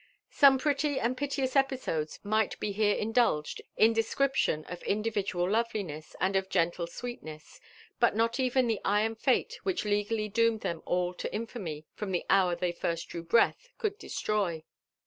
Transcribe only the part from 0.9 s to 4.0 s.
arwl piteous episodes might be here indulged in